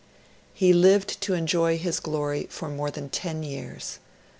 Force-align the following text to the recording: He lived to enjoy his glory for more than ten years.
He 0.55 0.73
lived 0.73 1.21
to 1.21 1.35
enjoy 1.35 1.77
his 1.77 1.99
glory 1.99 2.47
for 2.49 2.67
more 2.67 2.89
than 2.89 3.07
ten 3.09 3.43
years. 3.43 3.99